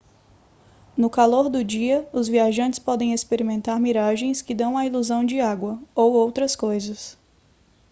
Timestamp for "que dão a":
4.41-4.83